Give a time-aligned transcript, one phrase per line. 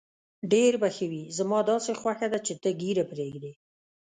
[0.51, 3.51] ډېر به ښه وي، زما داسې خوښه ده چې ته ږیره پرېږدې.